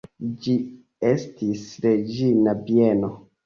[0.45, 0.55] Ĝi
[1.11, 3.17] estis reĝina bieno.